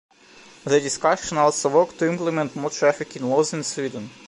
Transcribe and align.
The 0.65 0.79
discussion 0.79 1.37
also 1.37 1.69
worked 1.69 1.99
to 1.99 2.09
implement 2.09 2.55
more 2.55 2.71
trafficking 2.71 3.21
laws 3.29 3.53
in 3.53 3.63
Sweden. 3.63 4.09